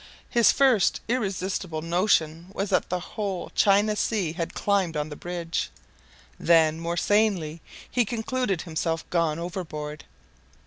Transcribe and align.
His 0.31 0.51
first 0.51 0.99
irresistible 1.07 1.83
notion 1.83 2.47
was 2.53 2.71
that 2.71 2.89
the 2.89 2.99
whole 2.99 3.51
China 3.53 3.95
Sea 3.95 4.33
had 4.33 4.55
climbed 4.55 4.97
on 4.97 5.09
the 5.09 5.15
bridge. 5.15 5.69
Then, 6.39 6.79
more 6.79 6.97
sanely, 6.97 7.61
he 7.87 8.03
concluded 8.03 8.63
himself 8.63 9.07
gone 9.11 9.37
overboard. 9.37 10.05